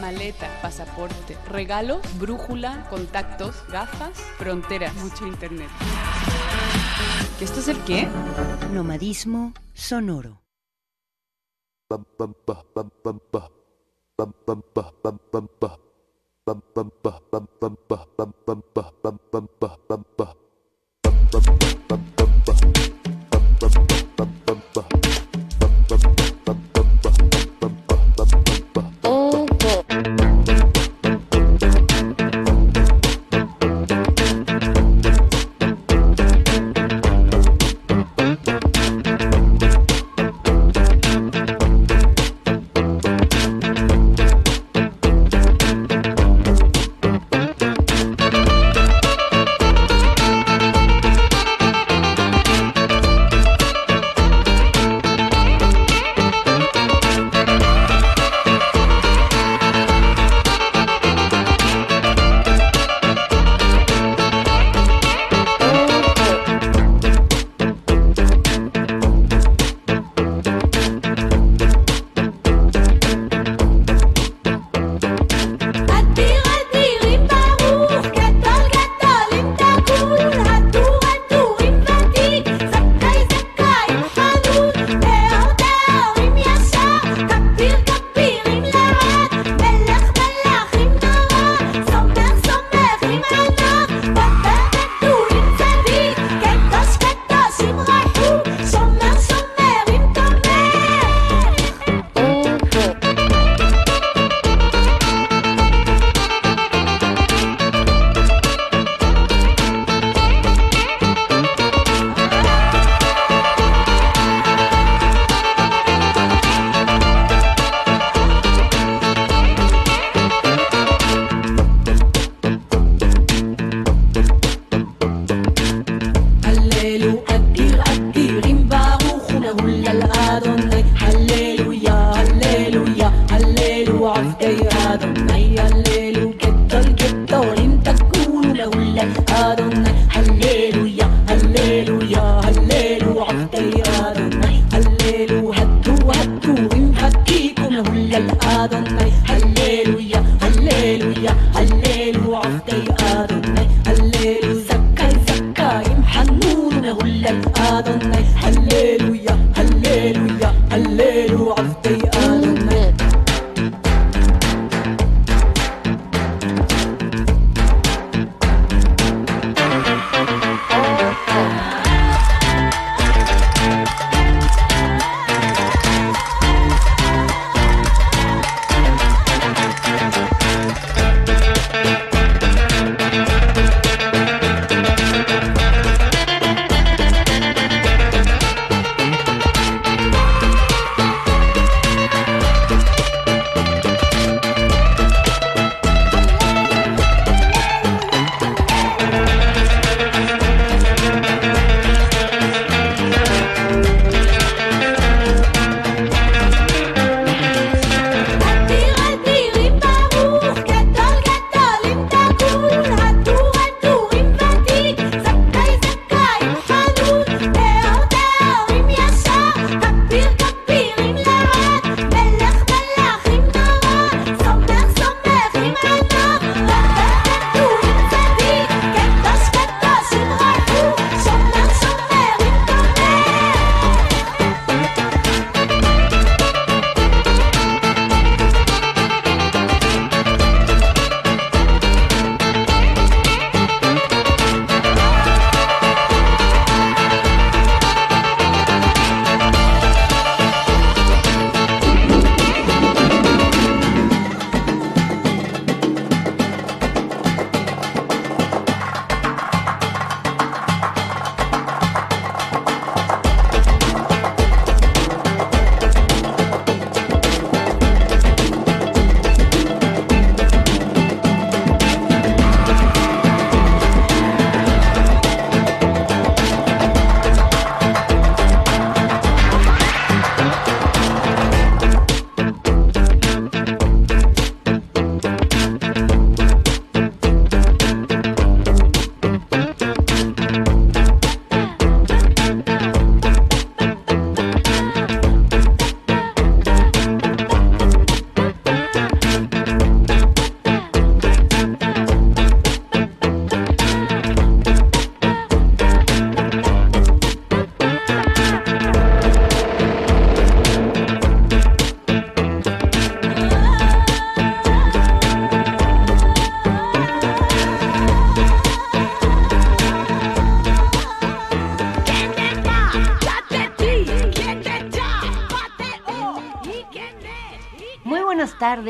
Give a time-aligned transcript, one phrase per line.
[0.00, 5.68] maleta, pasaporte, regalo, brújula, contactos, gafas, fronteras, mucho internet.
[7.40, 8.08] Esto es el qué?
[8.72, 10.42] Nomadismo sonoro.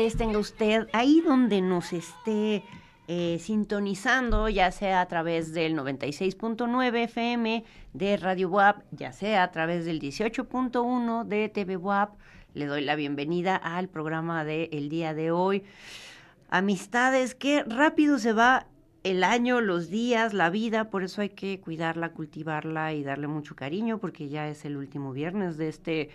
[0.07, 2.63] Tenga usted ahí donde nos esté
[3.09, 9.51] eh, sintonizando, ya sea a través del 96.9 FM de Radio WAP, ya sea a
[9.51, 12.17] través del 18.1 de TV WAP.
[12.53, 15.63] Le doy la bienvenida al programa del el día de hoy.
[16.49, 18.67] Amistades, qué rápido se va
[19.03, 23.53] el año, los días, la vida, por eso hay que cuidarla, cultivarla y darle mucho
[23.53, 26.09] cariño, porque ya es el último viernes de este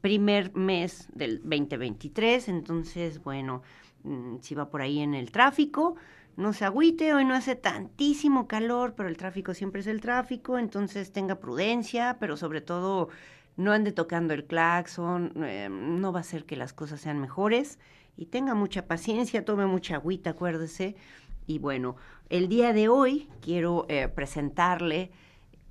[0.00, 2.48] primer mes del 2023.
[2.48, 3.62] Entonces, bueno,
[4.04, 5.96] mm, si va por ahí en el tráfico,
[6.36, 10.58] no se agüite, hoy no hace tantísimo calor, pero el tráfico siempre es el tráfico,
[10.58, 13.08] entonces tenga prudencia, pero sobre todo
[13.56, 17.80] no ande tocando el claxon, eh, no va a hacer que las cosas sean mejores
[18.16, 20.94] y tenga mucha paciencia, tome mucha agüita, acuérdese.
[21.48, 21.96] Y bueno,
[22.28, 25.10] el día de hoy quiero eh, presentarle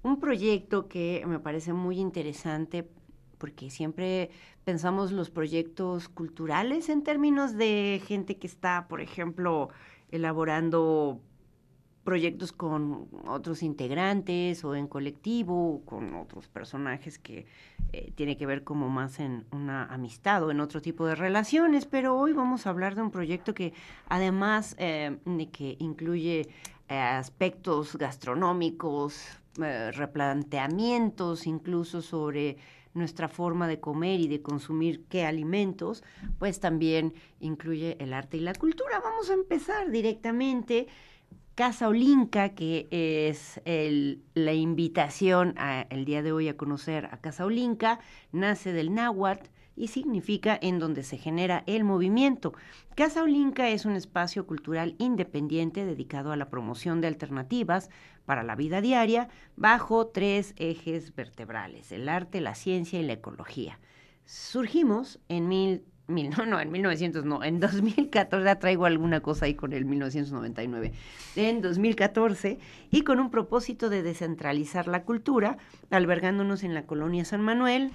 [0.04, 2.90] un proyecto que me parece muy interesante
[3.38, 4.30] porque siempre
[4.64, 9.70] pensamos los proyectos culturales en términos de gente que está, por ejemplo,
[10.12, 11.22] elaborando
[12.08, 17.46] proyectos con otros integrantes o en colectivo, con otros personajes que
[17.92, 21.86] eh, tiene que ver como más en una amistad o en otro tipo de relaciones,
[21.86, 23.74] pero hoy vamos a hablar de un proyecto que
[24.08, 25.18] además eh,
[25.52, 26.48] que incluye
[26.88, 29.22] eh, aspectos gastronómicos,
[29.58, 32.58] replanteamientos incluso sobre
[32.98, 36.04] nuestra forma de comer y de consumir qué alimentos,
[36.40, 39.00] pues también incluye el arte y la cultura.
[39.00, 40.88] Vamos a empezar directamente.
[41.56, 43.62] Casa Olinka, que es
[44.34, 45.56] la invitación
[45.90, 48.00] el día de hoy a conocer a Casa Olinka,
[48.32, 52.54] nace del náhuatl y significa en donde se genera el movimiento.
[52.96, 57.90] Casa Olinka es un espacio cultural independiente dedicado a la promoción de alternativas
[58.26, 63.80] para la vida diaria bajo tres ejes vertebrales, el arte, la ciencia y la ecología.
[64.26, 69.54] Surgimos en mil, no, no, en 1900 no, en 2014, ya traigo alguna cosa ahí
[69.54, 70.92] con el 1999,
[71.36, 72.60] en 2014,
[72.90, 75.58] y con un propósito de descentralizar la cultura,
[75.92, 77.92] albergándonos en la colonia San Manuel,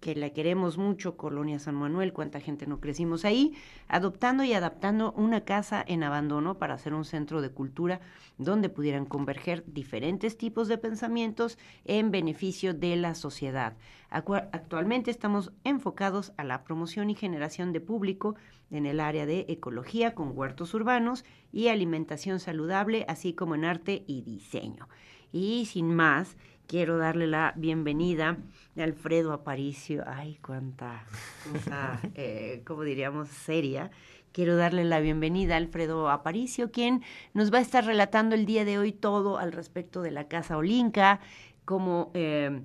[0.00, 3.54] que la queremos mucho, Colonia San Manuel, cuánta gente no crecimos ahí,
[3.88, 8.00] adoptando y adaptando una casa en abandono para hacer un centro de cultura
[8.38, 13.76] donde pudieran converger diferentes tipos de pensamientos en beneficio de la sociedad.
[14.10, 18.36] Actualmente estamos enfocados a la promoción y generación de público
[18.70, 24.04] en el área de ecología con huertos urbanos y alimentación saludable, así como en arte
[24.06, 24.88] y diseño.
[25.32, 26.36] Y sin más,
[26.66, 28.36] quiero darle la bienvenida
[28.76, 30.04] a Alfredo Aparicio.
[30.06, 31.04] Ay, cuánta
[31.50, 33.90] cosa, eh, como diríamos, seria.
[34.32, 37.02] Quiero darle la bienvenida a Alfredo Aparicio, quien
[37.32, 40.58] nos va a estar relatando el día de hoy todo al respecto de la Casa
[40.58, 41.20] Olinka,
[41.64, 42.60] cómo, eh,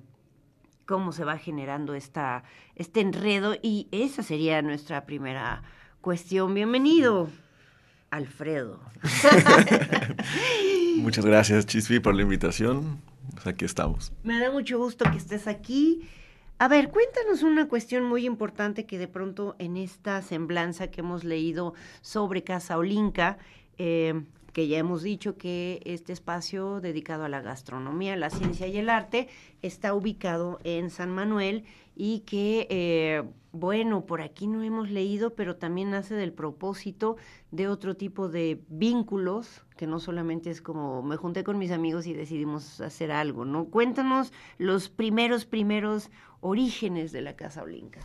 [0.84, 2.44] cómo se va generando esta,
[2.74, 5.62] este enredo y esa sería nuestra primera
[6.02, 6.52] cuestión.
[6.52, 7.30] Bienvenido.
[8.10, 8.78] Alfredo.
[10.98, 13.00] Muchas gracias, Chispi, por la invitación.
[13.34, 14.12] Pues aquí estamos.
[14.22, 16.08] Me da mucho gusto que estés aquí.
[16.58, 21.24] A ver, cuéntanos una cuestión muy importante que de pronto en esta semblanza que hemos
[21.24, 23.38] leído sobre Casa Olinka,
[23.78, 24.22] eh,
[24.52, 28.90] que ya hemos dicho que este espacio dedicado a la gastronomía, la ciencia y el
[28.90, 29.28] arte
[29.62, 33.22] está ubicado en San Manuel y que, eh,
[33.52, 37.16] bueno, por aquí no hemos leído, pero también nace del propósito
[37.50, 42.06] de otro tipo de vínculos, que no solamente es como me junté con mis amigos
[42.06, 43.66] y decidimos hacer algo, ¿no?
[43.66, 48.00] Cuéntanos los primeros, primeros orígenes de la Casa Olinka.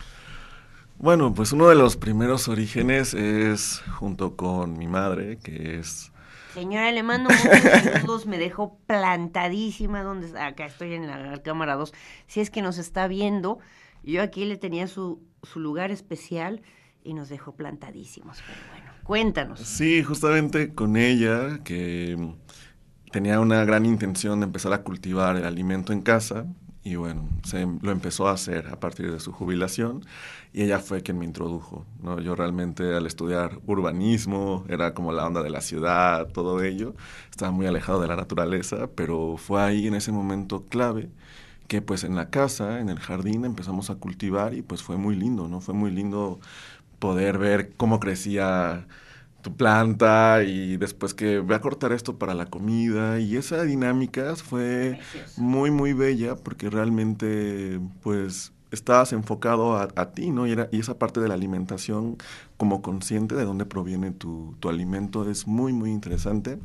[0.98, 6.12] Bueno, pues uno de los primeros orígenes es junto con mi madre, que es
[6.58, 11.92] Señora, le mando muchos saludos, me dejó plantadísima, donde acá estoy en la cámara 2,
[12.26, 13.60] si es que nos está viendo,
[14.02, 16.62] yo aquí le tenía su, su lugar especial
[17.04, 19.60] y nos dejó plantadísimos, pero bueno, cuéntanos.
[19.60, 22.34] Sí, justamente con ella, que
[23.12, 26.44] tenía una gran intención de empezar a cultivar el alimento en casa,
[26.84, 30.04] y bueno, se lo empezó a hacer a partir de su jubilación
[30.52, 31.84] y ella fue quien me introdujo.
[32.02, 32.20] ¿no?
[32.20, 36.94] Yo realmente al estudiar urbanismo, era como la onda de la ciudad, todo ello,
[37.30, 41.10] estaba muy alejado de la naturaleza, pero fue ahí en ese momento clave
[41.68, 45.14] que pues en la casa, en el jardín empezamos a cultivar y pues fue muy
[45.16, 45.60] lindo, ¿no?
[45.60, 46.40] Fue muy lindo
[46.98, 48.86] poder ver cómo crecía
[49.42, 53.20] tu planta y después que voy a cortar esto para la comida.
[53.20, 54.98] Y esa dinámica fue
[55.36, 60.46] muy muy bella porque realmente pues estabas enfocado a, ti, ¿no?
[60.46, 62.16] Y, era, y esa parte de la alimentación
[62.56, 66.58] como consciente de dónde proviene tu, tu, alimento es muy, muy interesante.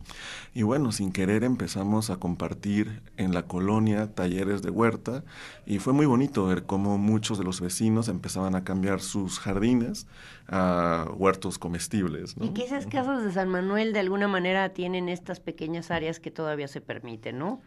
[0.54, 5.24] Y bueno, sin querer empezamos a compartir en la colonia talleres de huerta
[5.66, 10.08] y fue muy bonito ver cómo muchos de los vecinos empezaban a cambiar sus jardines
[10.48, 12.36] a huertos comestibles.
[12.42, 16.32] Y que esas casas de San Manuel de alguna manera tienen estas pequeñas áreas que
[16.32, 17.62] todavía se permiten, ¿no?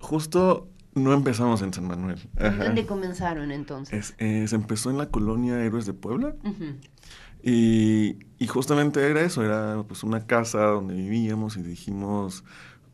[0.00, 0.68] Justo
[0.98, 2.18] no empezamos en San Manuel.
[2.38, 4.14] ¿Dónde comenzaron entonces?
[4.18, 6.34] se empezó en la colonia Héroes de Puebla.
[7.42, 8.16] y,
[8.48, 12.44] justamente era eso, era pues una casa donde vivíamos y dijimos,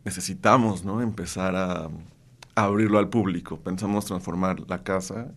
[0.05, 1.01] necesitamos, ¿no?
[1.01, 1.89] Empezar a,
[2.55, 3.59] a abrirlo al público.
[3.61, 5.33] Pensamos transformar la casa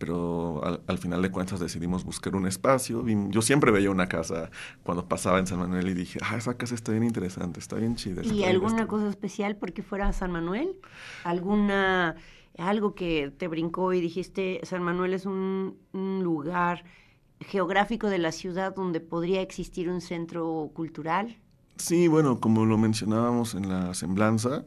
[0.00, 3.04] pero al, final de cuentas decidimos buscar un espacio.
[3.28, 4.50] Yo siempre veía una casa
[4.82, 7.96] cuando pasaba en San Manuel y dije, ah, esa casa está bien interesante, está bien
[7.96, 8.22] chida.
[8.24, 10.74] ¿Y alguna cosa especial porque fuera San Manuel?
[11.22, 12.16] ¿Alguna,
[12.56, 16.84] algo que te brincó y dijiste, San Manuel es un, un lugar
[17.40, 21.36] geográfico de la ciudad donde podría existir un centro cultural?
[21.76, 24.64] Sí, bueno, como lo mencionábamos en la semblanza,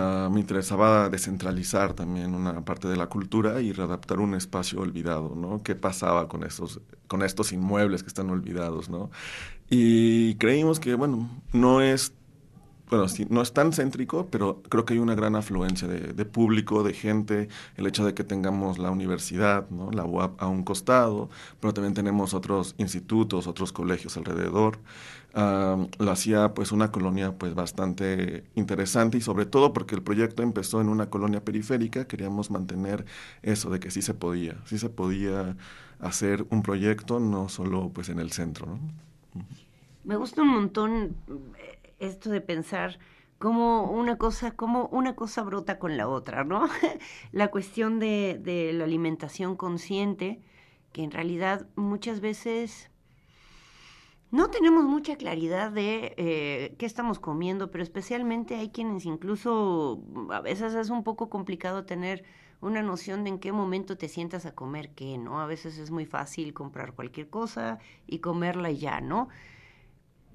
[0.00, 5.34] Ah, me interesaba descentralizar también una parte de la cultura y readaptar un espacio olvidado,
[5.34, 5.60] ¿no?
[5.64, 9.10] ¿Qué pasaba con estos, con estos inmuebles que están olvidados, ¿no?
[9.68, 12.12] Y creímos que, bueno, no es
[12.90, 16.94] bueno, no es tan céntrico, pero creo que hay una gran afluencia de, público, de
[16.94, 19.90] gente, el hecho de que tengamos la universidad, ¿no?
[19.90, 21.28] la UAP a un costado,
[21.60, 24.78] pero también tenemos otros institutos, otros colegios alrededor.
[25.34, 30.80] lo hacía pues una colonia pues bastante interesante y sobre todo porque el proyecto empezó
[30.80, 33.04] en una colonia periférica, queríamos mantener
[33.42, 35.56] eso de que sí se podía, sí se podía
[36.00, 38.78] hacer un proyecto, no solo pues en el centro.
[40.04, 41.16] Me gusta un montón
[41.98, 42.98] esto de pensar
[43.38, 46.68] cómo una cosa, cómo una cosa brota con la otra, ¿no?
[47.32, 50.40] la cuestión de, la alimentación consciente,
[50.92, 52.90] que en realidad muchas veces
[54.30, 60.40] no tenemos mucha claridad de eh, qué estamos comiendo, pero especialmente hay quienes incluso a
[60.40, 62.24] veces es un poco complicado tener
[62.60, 65.40] una noción de en qué momento te sientas a comer qué, ¿no?
[65.40, 69.28] A veces es muy fácil comprar cualquier cosa y comerla y ya, ¿no?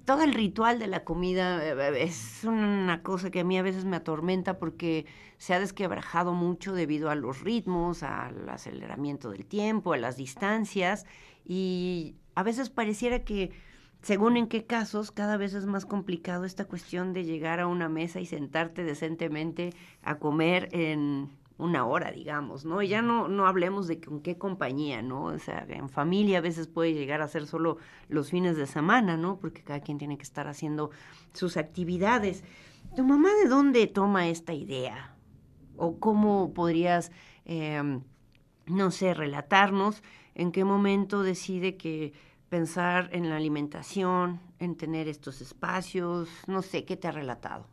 [0.06, 3.86] Todo el ritual de la comida eh, es una cosa que a mí a veces
[3.86, 5.06] me atormenta porque
[5.38, 11.06] se ha desquebrajado mucho debido a los ritmos, al aceleramiento del tiempo, a las distancias
[11.46, 13.52] y a veces pareciera que
[14.02, 17.88] según en qué casos, cada vez es más complicado esta cuestión de llegar a una
[17.88, 19.70] mesa y sentarte decentemente
[20.02, 22.82] a comer en una hora, digamos, ¿no?
[22.82, 25.26] Y ya no, no hablemos de con qué compañía, ¿no?
[25.26, 27.78] O sea, en familia a veces puede llegar a ser solo
[28.10, 29.38] los fines de semana, ¿no?
[29.40, 30.92] Porque cada quien tiene que estar haciendo
[31.34, 32.44] sus actividades.
[32.96, 35.16] ¿Tu mamá de dónde toma esta idea?
[35.78, 37.12] ¿O cómo podrías,
[37.46, 38.02] em,
[38.66, 40.04] no sé, relatarnos
[40.36, 42.14] en qué momento decide que
[42.50, 47.73] pensar en la alimentación, en tener estos espacios, no sé, ¿qué te ha relatado?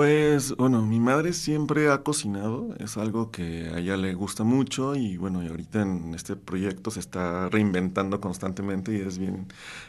[0.00, 4.96] Pues bueno, mi madre siempre ha cocinado, es algo que a ella le gusta mucho
[4.96, 9.48] y bueno, y ahorita en este proyecto se está reinventando constantemente y es bien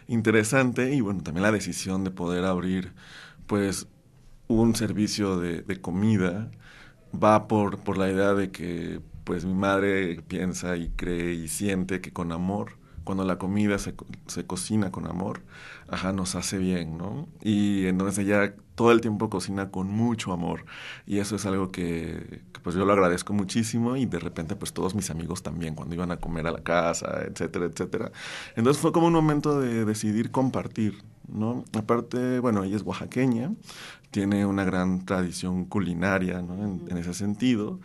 [0.10, 2.92] interesante y bueno, también la decisión de poder abrir
[3.48, 3.88] pues
[4.50, 6.52] un servicio de, comida
[7.16, 12.02] va por, por la idea de que pues mi madre piensa y cree y siente
[12.02, 13.96] que con amor cuando la comida se,
[14.28, 15.42] se, cocina con amor,
[15.88, 17.28] ajá, nos hace bien, ¿no?
[17.42, 20.66] Y entonces ella todo el tiempo cocina con mucho amor
[21.06, 24.96] y eso es algo que, pues yo lo agradezco muchísimo y de repente pues todos
[24.96, 28.12] mis amigos también cuando iban a comer a la casa, etcétera, etcétera.
[28.56, 31.64] Entonces fue como un momento de decidir compartir, ¿no?
[31.78, 33.54] Aparte, bueno, ella es oaxaqueña,
[34.12, 36.56] tiene una gran tradición culinaria, ¿no?
[36.64, 37.80] En, en ese sentido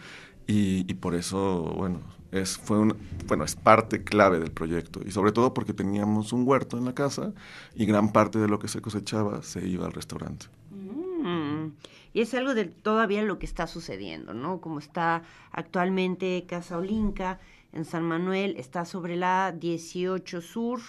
[0.47, 2.01] y, y por eso, bueno,
[2.33, 6.47] es, fue un, bueno, es parte clave del proyecto y sobre todo porque teníamos un
[6.47, 7.33] huerto en la casa
[7.75, 10.47] y gran parte de lo que se cosechaba se iba al restaurante.
[10.71, 11.73] Mm.
[12.13, 14.61] Y es algo de todavía lo que está sucediendo, ¿no?
[14.61, 17.41] Como está actualmente Casa Olinca
[17.73, 20.81] en San Manuel, está sobre la 18 Sur,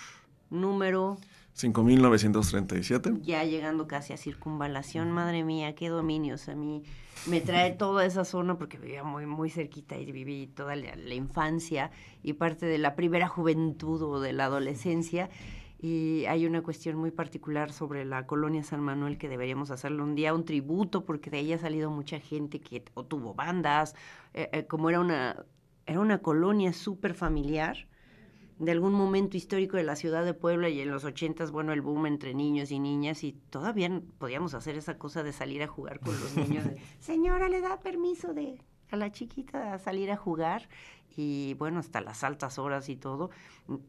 [0.50, 1.18] número
[1.58, 3.22] 5.937.
[3.22, 6.50] Ya llegando casi a circunvalación, madre mía, qué dominios.
[6.50, 6.84] A mí
[7.26, 11.90] me trae toda esa zona porque vivía muy, muy cerquita y viví toda la, infancia
[12.22, 15.32] y parte de la primera juventud o de la adolescencia.
[15.80, 20.14] Y hay una cuestión muy particular sobre la colonia San Manuel que deberíamos hacerle un
[20.14, 23.96] día un tributo porque de ahí ha salido mucha gente que o tuvo bandas,
[24.36, 25.46] eh, eh, como era una,
[25.88, 27.88] era una colonia súper familiar
[28.60, 31.82] de algún momento histórico de la ciudad de Puebla y en los ochentas, bueno, el
[31.82, 36.00] boom entre niños y niñas y todavía podíamos hacer esa cosa de salir a jugar
[36.00, 36.66] con los niños.
[37.00, 38.60] Señora, ¿le da permiso de
[38.90, 40.68] a la chiquita a salir a jugar
[41.16, 43.32] y bueno, hasta las altas horas y todo.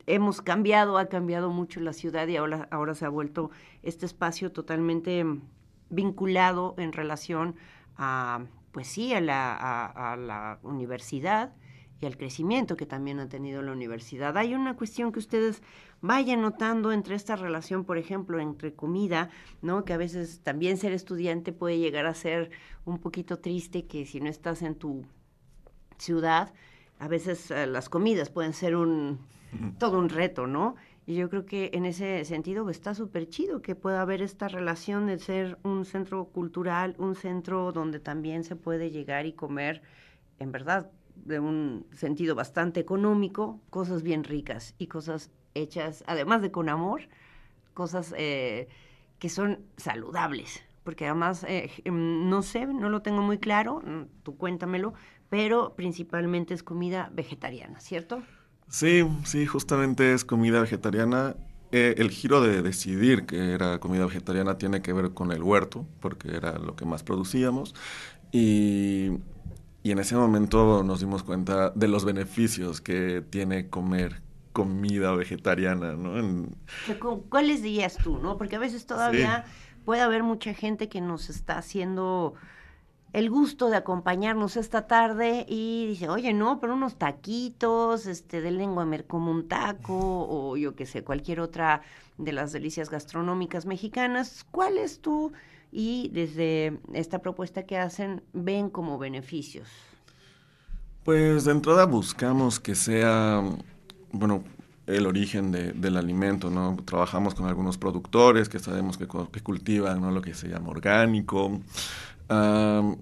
[0.06, 3.50] Hemos cambiado, ha cambiado mucho la ciudad y ahora, ahora se ha vuelto
[3.82, 5.24] este espacio totalmente
[5.90, 7.56] vinculado en relación
[7.96, 9.54] a, pues sí, a la,
[9.86, 11.52] a la universidad
[12.00, 14.36] y al crecimiento que también ha tenido la universidad.
[14.36, 15.62] Hay una cuestión que ustedes
[16.00, 19.30] vayan notando entre esta relación, por ejemplo, entre comida,
[19.62, 19.84] ¿no?
[19.84, 22.50] Que a veces también ser estudiante puede llegar a ser
[22.84, 25.04] un poquito triste que si no estás en tu
[25.98, 26.52] ciudad,
[27.00, 29.18] a veces eh, las comidas pueden ser un
[29.78, 30.76] todo un reto, ¿no?
[31.06, 35.06] Y yo creo que en ese sentido está súper chido que pueda haber esta relación
[35.06, 39.80] de ser un centro cultural, un centro donde también se puede llegar y comer,
[40.38, 40.90] en verdad,
[41.24, 47.02] de un sentido bastante económico, cosas bien ricas y cosas hechas, además de con amor,
[47.74, 48.68] cosas eh,
[49.18, 50.62] que son saludables.
[50.84, 54.94] Porque además, eh, em, no sé, no lo tengo muy claro, mm, tú cuéntamelo,
[55.28, 58.22] pero principalmente es comida vegetariana, ¿cierto?
[58.68, 61.36] Sí, sí, justamente es comida vegetariana.
[61.70, 65.86] Eh, el giro de decidir que era comida vegetariana tiene que ver con el huerto,
[66.00, 67.74] porque era lo que más producíamos.
[68.32, 69.10] Y
[69.88, 74.20] y en ese momento nos dimos cuenta de los beneficios que tiene comer
[74.52, 76.46] comida vegetariana, ¿no?
[77.30, 78.36] ¿Cuáles dirías tú, no?
[78.36, 79.46] Porque a veces todavía
[79.86, 82.34] puede haber mucha gente que nos está haciendo
[83.14, 88.50] el gusto de acompañarnos esta tarde y dice, oye, no, pero unos taquitos, este, de
[88.50, 89.96] lengua mer como un taco,
[90.28, 91.80] o yo qué sé, cualquier otra
[92.18, 94.44] de las delicias gastronómicas mexicanas.
[94.50, 95.32] ¿Cuál es tu
[95.70, 99.68] y desde esta propuesta que hacen ven como beneficios?
[101.04, 103.42] Pues de entrada buscamos que sea,
[104.12, 104.44] bueno,
[104.86, 106.76] el origen del alimento, ¿no?
[106.84, 110.10] Trabajamos con algunos productores que sabemos que, cultivan, ¿no?
[110.10, 111.60] Lo que se llama orgánico.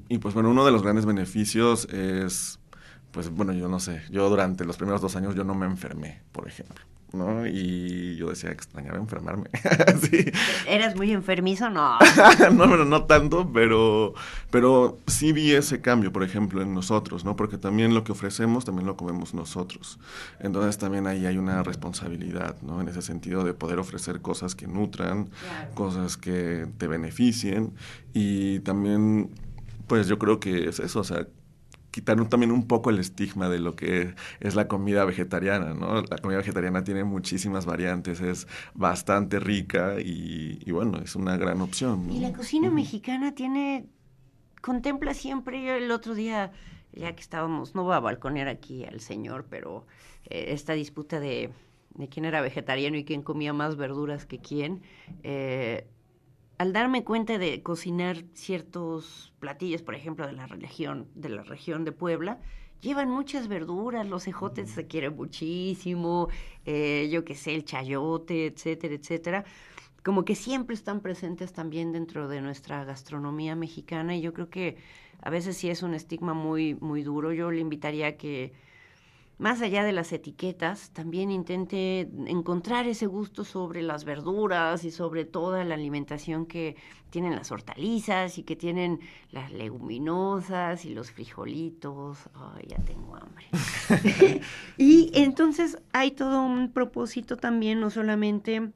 [0.08, 2.58] y pues bueno, uno de los grandes beneficios es,
[3.12, 6.22] pues bueno, yo no sé, yo durante los primeros dos años yo no me enfermé,
[6.32, 6.84] por ejemplo.
[7.16, 7.46] ¿No?
[7.46, 9.50] Y yo decía, extrañaba enfermarme.
[10.02, 10.30] sí.
[10.68, 11.70] ¿Eras muy enfermizo?
[11.70, 11.98] No.
[12.52, 14.14] no, no, no tanto, pero,
[14.50, 17.36] pero sí vi ese cambio, por ejemplo, en nosotros, ¿no?
[17.36, 19.98] Porque también lo que ofrecemos, también lo comemos nosotros.
[20.40, 22.80] Entonces también ahí hay una responsabilidad, ¿no?
[22.80, 25.30] En ese sentido de poder ofrecer cosas que nutran,
[25.74, 27.72] cosas que te beneficien
[28.12, 29.30] y también,
[29.86, 31.26] pues yo creo que es eso, o sea,
[31.96, 36.02] quitar también un poco el estigma de lo que es la comida vegetariana, ¿no?
[36.02, 42.10] La comida vegetariana tiene muchísimas variantes, es bastante rica y, bueno, es una gran opción.
[42.10, 43.86] Y la cocina mexicana tiene,
[44.60, 46.52] contempla siempre, yo el otro día,
[46.92, 49.86] ya que estábamos, no voy a balconear aquí al señor, pero
[50.28, 51.50] eh, esta disputa de,
[51.94, 54.82] de quién era vegetariano y quién comía más verduras que quién,
[55.22, 55.86] eh,
[56.58, 61.84] al darme cuenta de cocinar ciertos platillos, por ejemplo, de la región, de la región
[61.84, 62.40] de Puebla,
[62.80, 66.28] llevan muchas verduras, los ejotes se quieren muchísimo,
[66.64, 69.44] eh, yo qué sé, el chayote, etcétera, etcétera.
[70.02, 74.76] Como que siempre están presentes también dentro de nuestra gastronomía mexicana y yo creo que
[75.20, 77.32] a veces sí es un estigma muy, muy duro.
[77.32, 78.52] Yo le invitaría a que
[79.38, 85.26] más allá de las etiquetas, también intente encontrar ese gusto sobre las verduras y sobre
[85.26, 86.76] toda la alimentación que
[87.10, 92.18] tienen las hortalizas y que tienen las leguminosas y los frijolitos.
[92.34, 93.46] Ay, ya tengo hambre.
[94.78, 98.72] y entonces hay todo un propósito también, no solamente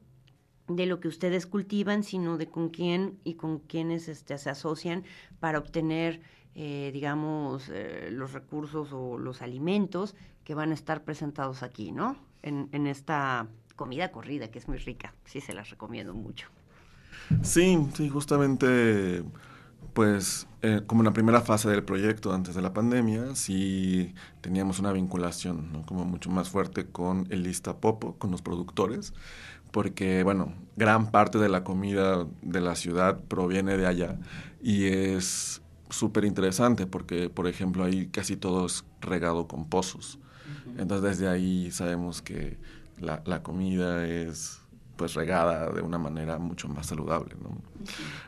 [0.69, 5.05] de lo que ustedes cultivan, sino de con quién y con quiénes este, se asocian
[5.41, 6.21] para obtener
[6.55, 12.17] eh, digamos, eh, los recursos o los alimentos que van a estar presentados aquí, ¿no?
[12.43, 15.15] En, en esta comida corrida, que es muy rica.
[15.25, 16.49] Sí, se las recomiendo mucho.
[17.43, 19.23] Sí, sí, justamente,
[19.93, 24.79] pues, eh, como en la primera fase del proyecto, antes de la pandemia, sí teníamos
[24.81, 25.87] una vinculación, ¿no?
[25.87, 29.15] Como mucho más fuerte con el Lista Popo, con los productores,
[29.71, 34.19] porque, bueno, gran parte de la comida de la ciudad proviene de allá
[34.61, 40.19] y es súper interesante porque, por ejemplo, ahí casi todo es regado con pozos.
[40.79, 42.59] Entonces desde ahí sabemos que
[42.99, 44.61] la, la, comida es
[44.97, 47.35] pues regada de una manera mucho más saludable.
[47.43, 47.57] ¿no?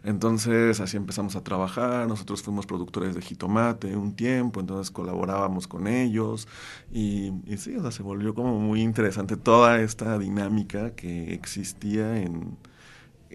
[0.05, 5.87] Entonces así empezamos a trabajar, nosotros fuimos productores de jitomate un tiempo, entonces colaborábamos con
[5.87, 6.49] ellos
[6.91, 12.23] y, y sí, o sea, se volvió como muy interesante toda esta dinámica que existía
[12.23, 12.57] en,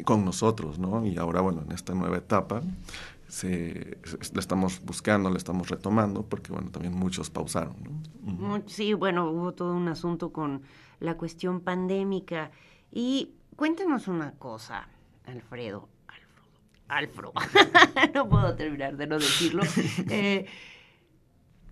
[0.04, 1.06] con nosotros, ¿no?
[1.06, 2.62] Y ahora, bueno, en esta nueva etapa,
[3.28, 3.98] se,
[4.34, 7.76] le estamos buscando, le estamos retomando, porque bueno, también muchos pausaron.
[8.68, 10.64] Sí, bueno, hubo todo un asunto con
[11.00, 12.52] la cuestión pandémica.
[12.92, 14.88] Y cuéntanos una cosa,
[15.26, 15.90] Alfredo.
[16.88, 17.34] Alfredo.
[17.34, 17.34] Alfredo.
[18.14, 19.64] no puedo terminar de no decirlo.
[20.10, 20.46] Eh,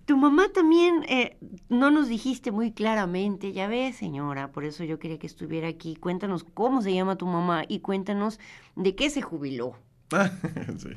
[0.04, 1.36] Tu mamá también eh,
[1.68, 5.96] no nos dijiste muy claramente, ya ves, señora, por eso yo quería que estuviera aquí.
[5.96, 8.38] Cuéntanos cómo se llama tu mamá y cuéntanos
[8.76, 9.76] de qué se jubiló.
[10.78, 10.90] sí.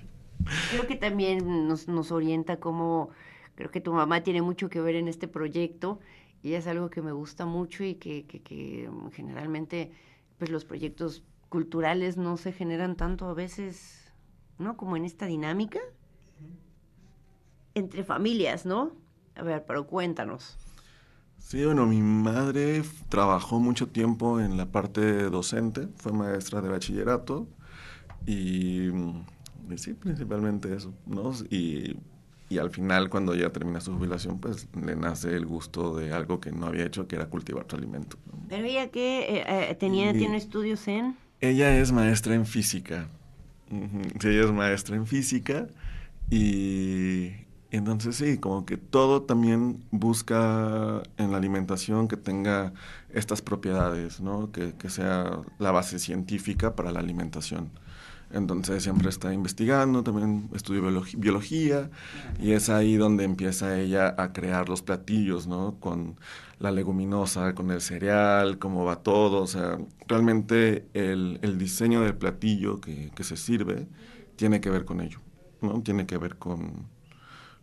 [0.71, 3.09] Creo que también nos, nos orienta cómo,
[3.55, 5.99] creo que tu mamá tiene mucho que ver en este proyecto
[6.41, 9.91] y es algo que me gusta mucho y que, que, que generalmente
[10.37, 14.13] pues los proyectos culturales no se generan tanto a veces,
[14.57, 14.77] ¿no?
[14.77, 15.79] Como en esta dinámica
[17.75, 18.91] entre familias, ¿no?
[19.35, 20.57] A ver, pero cuéntanos.
[21.37, 27.47] Sí, bueno, mi madre trabajó mucho tiempo en la parte docente, fue maestra de bachillerato
[28.25, 29.38] y, y
[29.77, 31.31] sí, principalmente eso, ¿no?
[31.49, 31.97] Y,
[32.49, 36.39] y, al final, cuando ya termina su jubilación, pues le nace el gusto de algo
[36.39, 38.17] que no había hecho, que era cultivar su alimento.
[38.47, 41.15] Pero ella que eh, eh, tenía, tiene estudios en...
[41.41, 43.07] Ella es maestra en física.
[43.69, 45.67] Sí, ella es maestra en física
[46.31, 47.31] y,
[47.71, 52.73] entonces sí, como que todo también busca en la alimentación que tenga
[53.13, 54.51] estas propiedades, ¿no?
[54.51, 57.69] Que, que sea la base científica para la alimentación.
[58.31, 60.81] Entonces siempre está investigando, también estudia
[61.17, 61.89] biología
[62.39, 65.77] y es ahí donde empieza ella a crear los platillos, ¿no?
[65.79, 66.19] Con
[66.59, 69.41] la leguminosa, con el cereal, cómo va todo.
[69.41, 73.87] O sea, realmente el, el diseño del platillo que, que, se sirve
[74.35, 75.19] tiene que ver con ello,
[75.61, 75.81] ¿no?
[75.81, 76.87] Tiene que ver con,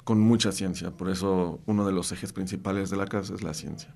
[0.02, 0.90] con mucha ciencia.
[0.90, 3.94] Por eso uno de los ejes principales de la casa es la ciencia.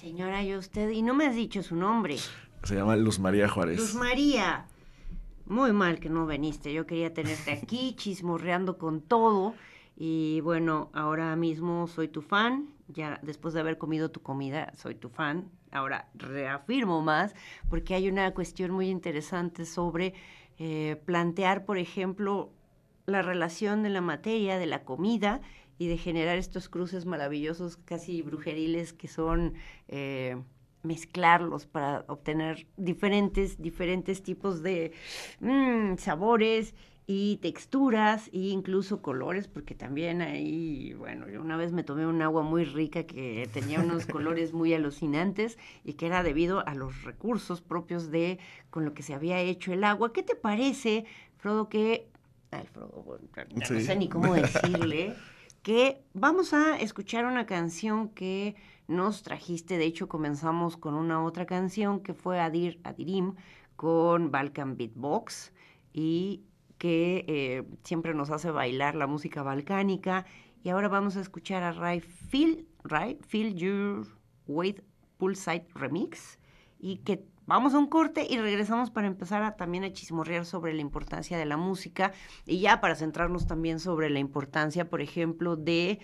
[0.00, 2.16] Señora, y usted, y no me has dicho su nombre.
[2.64, 3.78] Se llama Luz María Juárez.
[3.78, 4.66] Luz María.
[5.46, 6.72] Muy mal que no veniste.
[6.72, 9.54] Yo quería tenerte aquí chismorreando con todo.
[9.96, 12.68] Y bueno, ahora mismo soy tu fan.
[12.88, 15.50] Ya después de haber comido tu comida, soy tu fan.
[15.70, 17.34] Ahora reafirmo más
[17.70, 20.14] porque hay una cuestión muy interesante sobre
[20.58, 22.52] eh, plantear, por ejemplo,
[23.06, 25.40] la relación de la materia, de la comida
[25.78, 29.54] y de generar estos cruces maravillosos, casi brujeriles, que son
[29.88, 30.36] eh,
[30.82, 34.92] mezclarlos para obtener diferentes, diferentes tipos de
[35.40, 36.74] mm, sabores
[37.06, 42.22] y texturas e incluso colores, porque también ahí, bueno, yo una vez me tomé un
[42.22, 47.02] agua muy rica que tenía unos colores muy alucinantes y que era debido a los
[47.02, 48.38] recursos propios de
[48.70, 50.12] con lo que se había hecho el agua.
[50.12, 51.04] ¿Qué te parece,
[51.38, 52.08] Frodo, que...
[52.50, 53.18] Ay, Frodo,
[53.54, 55.14] no sé ni cómo decirle,
[55.62, 58.54] que vamos a escuchar una canción que
[58.88, 59.78] nos trajiste.
[59.78, 63.34] De hecho, comenzamos con una otra canción que fue Adir Adirim
[63.76, 65.52] con Balkan Beatbox
[65.92, 66.44] y
[66.78, 70.26] que eh, siempre nos hace bailar la música balcánica.
[70.62, 74.06] Y ahora vamos a escuchar a Ray Feel, Ray Feel Your
[74.46, 74.80] Weight
[75.18, 76.38] Poolside Remix.
[76.78, 80.74] Y que vamos a un corte y regresamos para empezar a, también a chismorrear sobre
[80.74, 82.12] la importancia de la música
[82.46, 86.00] y ya para centrarnos también sobre la importancia, por ejemplo, de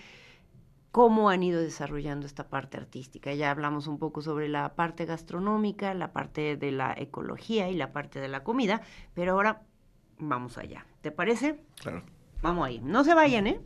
[0.90, 3.32] cómo han ido desarrollando esta parte artística.
[3.34, 7.92] Ya hablamos un poco sobre la parte gastronómica, la parte de la ecología y la
[7.92, 8.82] parte de la comida,
[9.14, 9.62] pero ahora
[10.18, 10.86] vamos allá.
[11.00, 11.60] ¿Te parece?
[11.80, 12.02] Claro.
[12.42, 12.80] Vamos ahí.
[12.80, 13.60] No se vayan, ¿eh?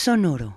[0.00, 0.56] Sonoro.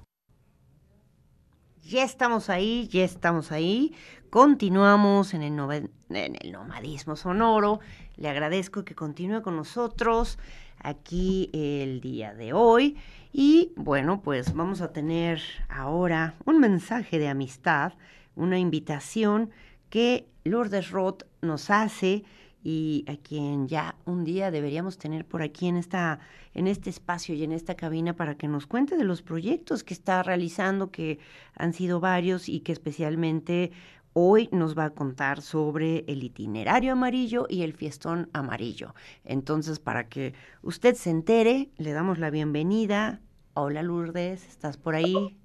[1.83, 3.93] Ya estamos ahí, ya estamos ahí.
[4.29, 7.81] Continuamos en el, nomadismo sonoro.
[8.15, 10.39] Le agradezco que continúe con nosotros
[10.79, 12.95] aquí el día de hoy.
[13.33, 17.91] Y bueno, pues vamos a tener ahora un mensaje de amistad,
[18.35, 19.51] una invitación
[19.89, 22.23] que Lourdes Roth nos hace
[22.63, 26.19] y a quien ya un día deberíamos tener por aquí en esta
[26.53, 29.93] en este espacio y en esta cabina para que nos cuente de los proyectos que
[29.93, 31.19] está realizando que
[31.55, 33.71] han sido varios y que especialmente
[34.13, 38.93] hoy nos va a contar sobre el itinerario amarillo y el fiestón amarillo.
[39.25, 43.21] Entonces, para que usted se entere, le damos la bienvenida.
[43.55, 45.35] Hola Lourdes, ¿estás por ahí?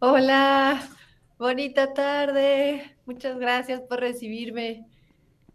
[0.00, 0.82] Hola,
[1.38, 2.96] bonita tarde.
[3.06, 4.86] Muchas gracias por recibirme.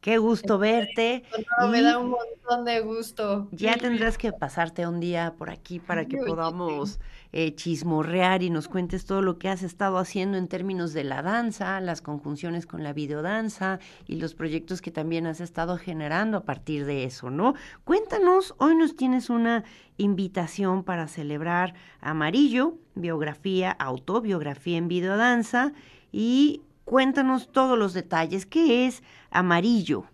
[0.04, 1.24] Qué gusto verte.
[1.72, 3.48] me da un montón de gusto.
[3.52, 7.00] Ya tendrás que pasarte un día por aquí para que podamos
[7.32, 11.22] eh, chismorrear y nos cuentes todo lo que has estado haciendo en términos de la
[11.22, 16.44] danza, las conjunciones con la videodanza y los proyectos que también has estado generando a
[16.44, 17.54] partir de eso, ¿no?
[17.86, 19.64] Cuéntanos, hoy nos tienes una
[19.96, 25.72] invitación para celebrar Amarillo, biografía, autobiografía en videodanza
[26.12, 28.46] y Cuéntanos todos los detalles.
[28.46, 30.06] ¿Qué es Amarillo?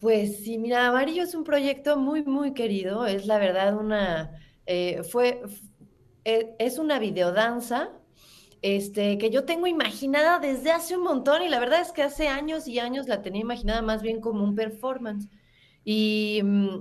[0.00, 3.06] Pues sí, mira, Amarillo es un proyecto muy, muy querido.
[3.06, 4.30] Es la verdad una,
[4.66, 5.42] eh, fue,
[6.24, 7.90] e, es una videodanza
[8.62, 12.28] este, que yo tengo imaginada desde hace un montón y la verdad es que hace
[12.28, 15.28] años y años la tenía imaginada más bien como un performance.
[15.84, 16.78] Y mm,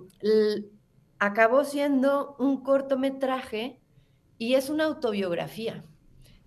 [1.19, 3.81] acabó siendo un cortometraje
[4.37, 5.83] y es una autobiografía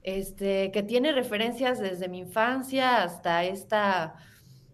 [0.02, 4.16] este, que tiene referencias desde mi infancia hasta esta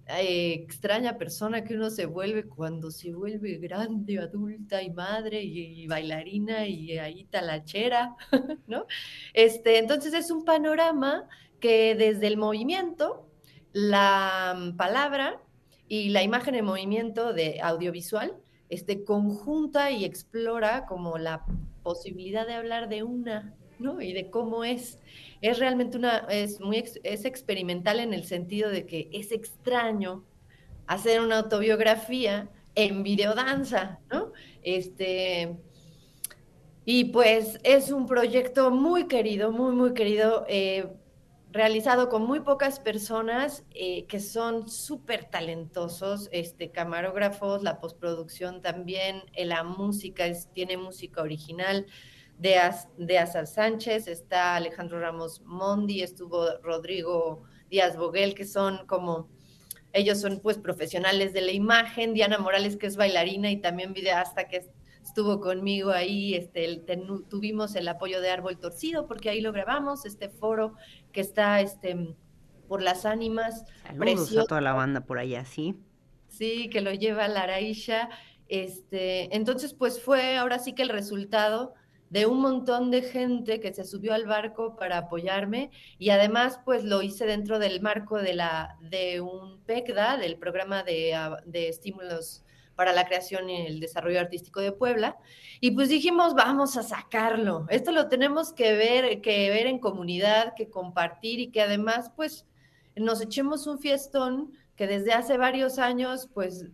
[0.09, 5.87] eh, extraña persona que uno se vuelve cuando se vuelve grande, adulta y madre y,
[5.89, 8.15] bailarina y ahí talachera,
[8.69, 8.87] ¿no?
[9.35, 13.29] Este, entonces es un panorama que desde el movimiento,
[13.73, 15.41] la palabra
[15.89, 18.35] y la imagen en movimiento de audiovisual,
[18.69, 21.45] este, conjunta y explora como la
[21.83, 24.01] posibilidad de hablar de una ¿no?
[24.01, 24.99] Y de cómo es.
[25.43, 30.25] Es realmente una, es muy, es experimental en el sentido de que es extraño
[30.87, 34.33] hacer una autobiografía en videodanza, ¿no?
[34.63, 35.57] Este,
[36.85, 40.89] y pues es un proyecto muy querido, muy, muy querido, eh,
[41.51, 49.23] realizado con muy pocas personas eh, que son súper talentosos, este, camarógrafos, la postproducción también,
[49.33, 51.87] eh, la música, es, tiene música original
[52.39, 59.29] de, Azar Sánchez, está Alejandro Ramos Mondi, estuvo Rodrigo Díaz Boguel, que son como,
[59.93, 64.49] ellos son pues profesionales de la imagen, Diana Morales, que es bailarina y también videasta,
[64.49, 64.71] que
[65.03, 66.83] estuvo conmigo ahí, este,
[67.29, 70.75] tuvimos el apoyo de Árbol Torcido, porque ahí lo grabamos, este foro
[71.13, 72.15] que está este,
[72.69, 73.65] por las ánimas.
[73.87, 75.77] Saludos a toda la banda por allá, sí.
[76.29, 78.11] Sí, que lo lleva Laraisha.
[78.49, 81.75] Este, entonces, pues fue ahora sí que el resultado
[82.11, 86.85] de un montón de gente que se subió al barco para apoyarme y además pues
[86.85, 91.69] lo hice dentro del marco de, la, de un PECDA, del programa de, ah, de
[91.69, 92.45] estímulos
[92.77, 95.17] para la creación y el desarrollo artístico de Puebla.
[95.61, 97.67] Y pues dijimos, vamos a sacarlo.
[97.71, 102.47] Esto lo tenemos que ver, que ver en comunidad, que compartir y que además pues
[102.95, 106.67] nos echemos un fiestón que desde hace varios años pues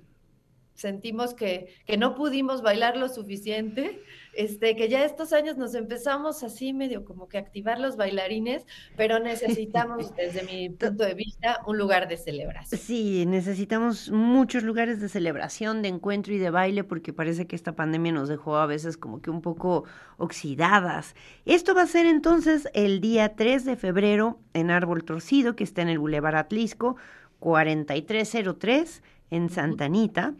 [0.74, 6.42] sentimos que, que no pudimos bailar lo suficiente este, que ya estos años nos empezamos
[6.42, 8.66] así medio como que activar los bailarines,
[8.96, 12.80] pero necesitamos, desde mi punto de vista, un lugar de celebración.
[12.80, 17.72] Sí, necesitamos muchos lugares de celebración, de encuentro y de baile, porque parece que esta
[17.76, 19.84] pandemia nos dejó a veces como que un poco
[20.16, 21.14] oxidadas.
[21.44, 25.82] Esto va a ser entonces el día 3 de febrero en Árbol Torcido, que está
[25.82, 26.96] en el Boulevard Atlisco,
[27.40, 30.34] 4303 en Santa Anita.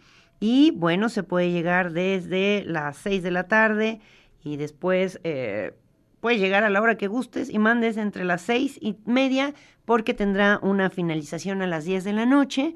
[0.45, 4.01] Y bueno, se puede llegar desde las 6 de la tarde
[4.43, 5.77] y después eh,
[6.21, 10.15] puedes llegar a la hora que gustes y mandes entre las seis y media porque
[10.15, 12.75] tendrá una finalización a las 10 de la noche.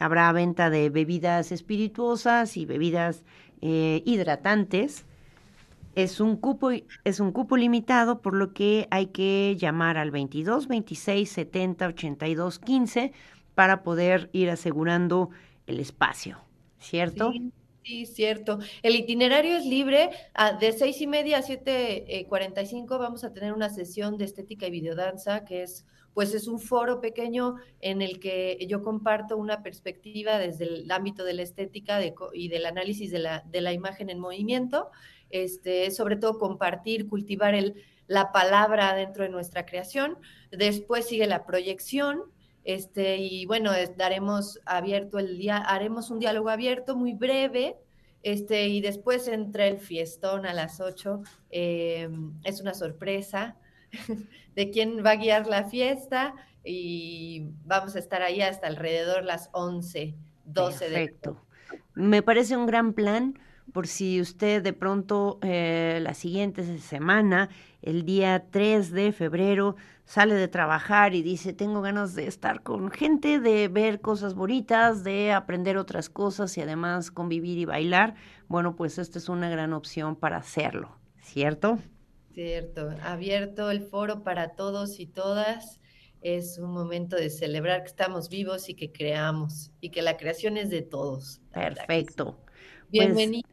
[0.00, 3.22] Habrá venta de bebidas espirituosas y bebidas
[3.60, 5.04] eh, hidratantes.
[5.94, 6.70] Es un, cupo,
[7.04, 12.58] es un cupo limitado, por lo que hay que llamar al 22 26 70 82
[12.58, 13.12] 15
[13.54, 15.30] para poder ir asegurando
[15.68, 16.45] el espacio.
[16.86, 17.32] ¿Cierto?
[17.82, 18.58] Sí, cierto.
[18.82, 20.10] El itinerario es libre.
[20.34, 23.68] Ah, de seis y media a siete eh, cuarenta y cinco vamos a tener una
[23.70, 28.58] sesión de estética y videodanza, que es, pues, es un foro pequeño en el que
[28.68, 32.00] yo comparto una perspectiva desde el ámbito de la estética
[32.32, 34.90] y del análisis de la, de la imagen en movimiento.
[35.30, 37.74] Este, sobre todo compartir, cultivar el,
[38.06, 40.18] la palabra dentro de nuestra creación.
[40.50, 42.22] Después sigue la proyección,
[42.66, 47.76] este, y bueno, daremos abierto el día, haremos un diálogo abierto muy breve,
[48.24, 53.56] este, y después entre el fiestón a las 8, em, es una sorpresa
[54.56, 59.48] de quién va a guiar la fiesta y vamos a estar ahí hasta alrededor las
[59.52, 61.40] 11, 12 Perfecto.
[61.94, 63.38] Me parece un gran plan
[63.72, 67.48] por si usted de pronto eh, la siguiente semana,
[67.86, 72.90] el día 3 de febrero, sale de trabajar y dice, tengo ganas de estar con
[72.90, 78.16] gente, de ver cosas bonitas, de aprender otras cosas y además convivir y bailar,
[78.48, 81.78] bueno, pues esta es una gran opción para hacerlo, ¿cierto?
[82.34, 85.80] Cierto, abierto el foro para todos y todas.
[86.22, 90.56] Es un momento de celebrar que estamos vivos y que creamos y que la creación
[90.56, 91.40] es de todos.
[91.52, 92.36] Perfecto.
[92.90, 93.48] Pues Bienvenido.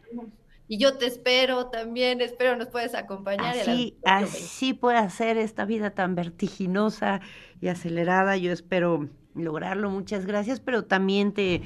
[0.68, 3.58] Y yo te espero también, espero nos puedes acompañar.
[3.58, 7.22] Así, así puede ser esta vida tan vertiginosa
[7.62, 8.38] y acelerada.
[8.38, 9.90] Yo espero lograrlo.
[9.90, 11.62] Muchas gracias, pero también te,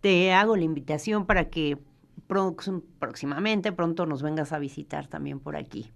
[0.00, 1.78] te hago la invitación para que
[2.26, 5.92] próximamente, pronto nos vengas a visitar también por aquí.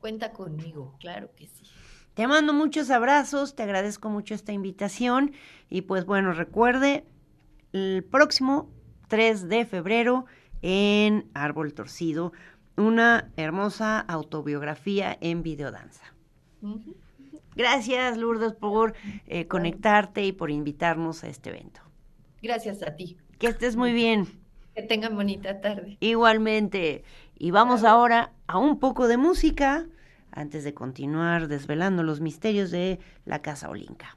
[0.00, 1.64] Cuenta conmigo, claro que sí.
[2.14, 5.32] Te mando muchos abrazos, te agradezco mucho esta invitación
[5.68, 7.04] y pues bueno, recuerde,
[7.72, 8.70] el próximo
[9.08, 10.26] 3 de febrero
[10.66, 12.32] en Árbol Torcido,
[12.78, 16.02] una hermosa autobiografía en videodanza.
[17.54, 18.94] Gracias, Lourdes, por
[19.26, 21.82] eh, conectarte y por invitarnos a este evento.
[22.42, 23.18] Gracias a ti.
[23.38, 24.26] Que estés muy bien.
[24.74, 25.98] Que tengan bonita tarde.
[26.00, 27.04] Igualmente.
[27.38, 29.86] Y vamos ahora a un poco de música
[30.32, 34.16] antes de continuar desvelando los misterios de la Casa Olinka.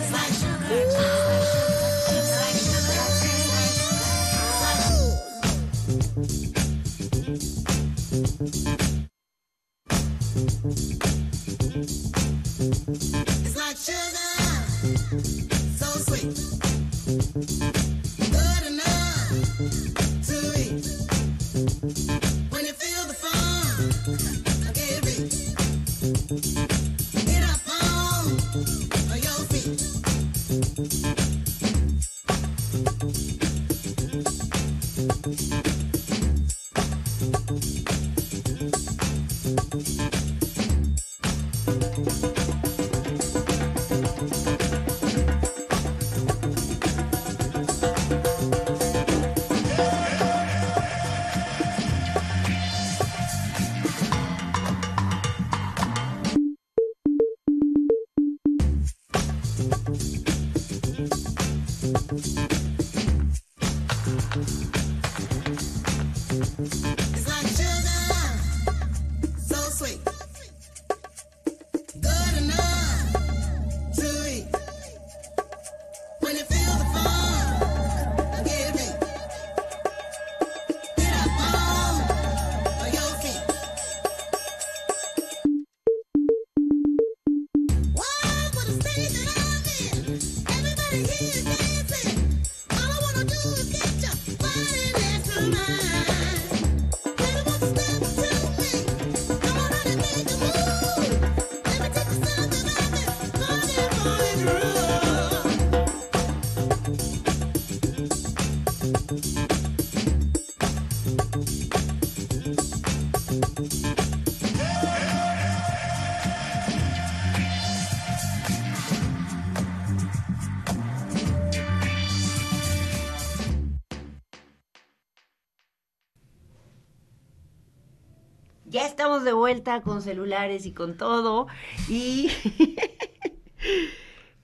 [129.83, 131.47] con celulares y con todo.
[131.87, 132.29] Y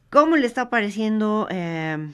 [0.10, 2.12] ¿cómo le está pareciendo eh,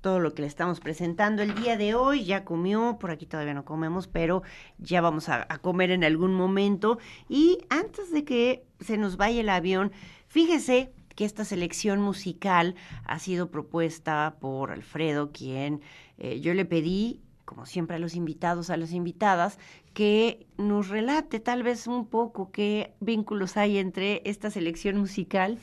[0.00, 2.24] todo lo que le estamos presentando el día de hoy?
[2.24, 4.42] Ya comió, por aquí todavía no comemos, pero
[4.78, 6.98] ya vamos a, a comer en algún momento.
[7.28, 9.92] Y antes de que se nos vaya el avión,
[10.28, 12.74] fíjese que esta selección musical
[13.04, 15.80] ha sido propuesta por Alfredo, quien
[16.18, 17.23] eh, yo le pedí
[17.54, 19.58] como siempre a los invitados, a las invitadas,
[19.92, 25.58] que nos relate tal vez un poco qué vínculos hay entre esta selección musical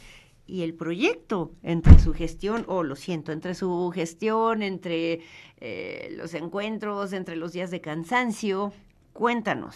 [0.47, 5.19] y el proyecto, entre su gestión, o lo siento, entre su gestión, entre
[5.57, 8.71] eh, los encuentros, entre los días de cansancio.
[9.11, 9.75] Cuéntanos,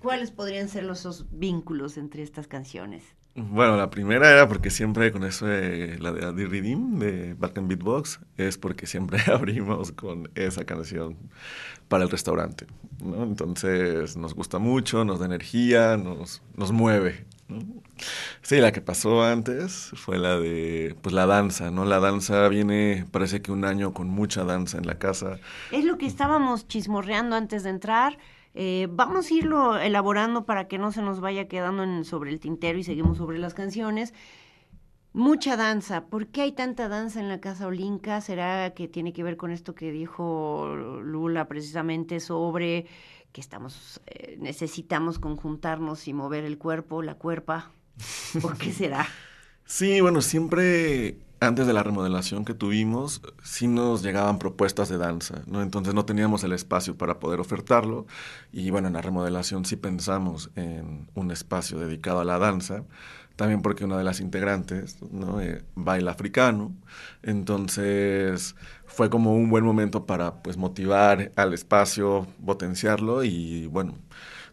[0.00, 3.04] ¿cuáles podrían ser los vínculos entre estas canciones?
[3.36, 7.68] Bueno, la primera era porque siempre con eso la de Adi Redeem de Back and
[7.68, 11.16] Beatbox es porque siempre abrimos con esa canción
[11.88, 12.66] para el restaurante,
[13.02, 13.24] ¿no?
[13.24, 17.26] Entonces nos gusta mucho, nos da energía, nos, nos mueve.
[18.42, 21.84] Sí, la que pasó antes fue la de, pues la danza, ¿no?
[21.84, 25.38] La danza viene, parece que un año con mucha danza en la casa.
[25.72, 28.16] Es lo que estábamos chismorreando antes de entrar.
[28.54, 32.78] Eh, vamos a irlo elaborando para que no se nos vaya quedando sobre el tintero
[32.78, 34.14] y seguimos sobre las canciones.
[35.12, 36.06] Mucha danza.
[36.06, 38.20] ¿Por qué hay tanta danza en la Casa Olinka?
[38.20, 42.86] ¿Será que tiene que ver con esto que dijo Lula precisamente sobre
[43.32, 47.72] que estamos eh, necesitamos conjuntarnos y mover el cuerpo, la cuerpa?
[48.40, 49.06] ¿Por qué será?
[49.64, 55.42] Sí, bueno, siempre antes de la remodelación que tuvimos, sí nos llegaban propuestas de danza,
[55.46, 55.62] ¿no?
[55.62, 58.06] Entonces no teníamos el espacio para poder ofertarlo
[58.52, 62.84] y bueno, en la remodelación sí pensamos en un espacio dedicado a la danza,
[63.36, 65.40] también porque una de las integrantes ¿no?
[65.40, 66.72] Eh, baila africano,
[67.22, 68.54] entonces
[68.86, 73.94] fue como un buen momento para pues motivar al espacio, potenciarlo y bueno,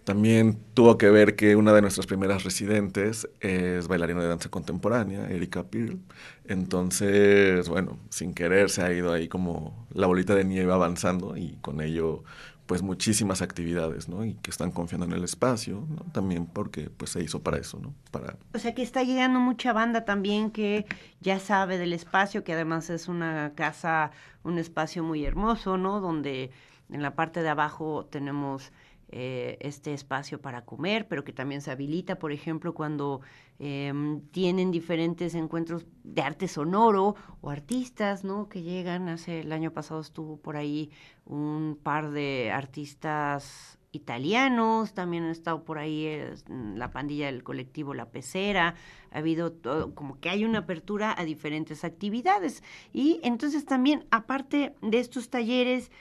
[0.03, 5.29] también tuvo que ver que una de nuestras primeras residentes es bailarina de danza contemporánea,
[5.29, 5.99] Erika Pearl.
[6.45, 11.57] Entonces, bueno, sin querer se ha ido ahí como la bolita de nieve avanzando y
[11.61, 12.23] con ello
[12.65, 14.23] pues muchísimas actividades, ¿no?
[14.23, 16.05] Y que están confiando en el espacio, ¿no?
[16.13, 17.93] También porque pues se hizo para eso, ¿no?
[18.11, 18.37] Para...
[18.53, 20.85] O sea que está llegando mucha banda también que
[21.19, 24.11] ya sabe del espacio, que además es una casa,
[24.43, 25.99] un espacio muy hermoso, ¿no?
[25.99, 26.51] Donde
[26.89, 28.71] en la parte de abajo tenemos
[29.11, 33.21] eh, este espacio para comer, pero que también se habilita, por ejemplo, cuando
[33.59, 33.93] eh,
[34.31, 38.47] tienen diferentes encuentros de arte sonoro o artistas, ¿no?
[38.47, 40.91] Que llegan, hace el año pasado estuvo por ahí
[41.25, 47.93] un par de artistas italianos, también han estado por ahí eh, la pandilla del colectivo
[47.93, 48.75] La Pecera,
[49.11, 52.63] ha habido todo, como que hay una apertura a diferentes actividades.
[52.93, 55.91] Y entonces también, aparte de estos talleres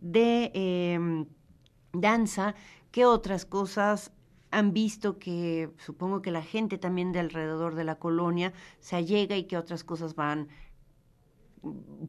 [0.00, 0.50] de...
[0.54, 1.26] Eh,
[1.94, 2.54] danza,
[2.90, 4.12] ¿qué otras cosas
[4.50, 9.36] han visto que supongo que la gente también de alrededor de la colonia se allega
[9.36, 10.48] y qué otras cosas van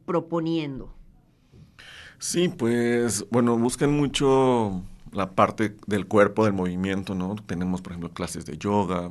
[0.04, 0.94] proponiendo?
[2.18, 4.82] Sí, pues bueno, buscan mucho
[5.12, 7.34] la parte del cuerpo, del movimiento, ¿no?
[7.34, 9.10] Tenemos, por ejemplo, clases de yoga,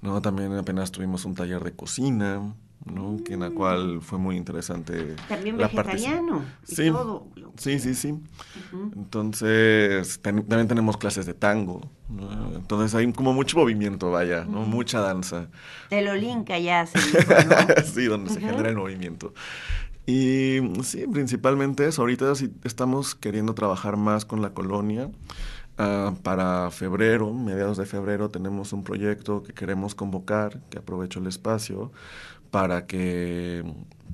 [0.00, 0.22] ¿no?
[0.22, 2.54] También apenas tuvimos un taller de cocina,
[2.84, 3.16] ¿no?
[3.24, 5.16] Que en la cual fue muy interesante.
[5.28, 7.26] También la vegetariano y sí, todo.
[7.56, 8.14] Sí, sí, sí.
[8.94, 12.54] Entonces, ten- también tenemos clases de tango, ¿no?
[12.54, 14.60] Entonces hay como mucho movimiento, vaya, ¿no?
[14.62, 15.48] Mucha danza.
[15.88, 17.82] Te lo linka ya, se dijo, ¿no?
[17.84, 19.34] sí, donde se genera el movimiento.
[20.06, 22.02] Y sí, principalmente eso.
[22.02, 25.10] Ahorita sí estamos queriendo trabajar más con la colonia.
[25.76, 31.26] Ah, para febrero, mediados de febrero, tenemos un proyecto que queremos convocar, que aprovecho el
[31.26, 31.90] espacio,
[32.54, 33.64] para que